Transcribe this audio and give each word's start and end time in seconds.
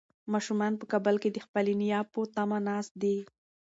ماشومان 0.33 0.73
په 0.79 0.85
کابل 0.91 1.15
کې 1.23 1.29
د 1.33 1.37
خپلې 1.45 1.73
نیا 1.81 1.99
په 2.11 2.19
تمه 2.35 2.59
ناست 2.67 2.93
دي. 3.01 3.17